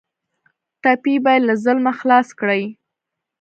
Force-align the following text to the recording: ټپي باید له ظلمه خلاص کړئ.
ټپي 0.81 1.15
باید 1.25 1.41
له 1.49 1.55
ظلمه 1.63 1.93
خلاص 1.99 2.27
کړئ. 2.39 2.63